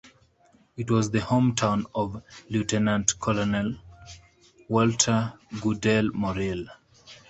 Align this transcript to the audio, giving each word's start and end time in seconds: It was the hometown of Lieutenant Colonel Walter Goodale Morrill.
It 0.77 0.89
was 0.89 1.11
the 1.11 1.19
hometown 1.19 1.85
of 1.93 2.23
Lieutenant 2.49 3.19
Colonel 3.19 3.75
Walter 4.67 5.31
Goodale 5.61 6.09
Morrill. 6.13 6.65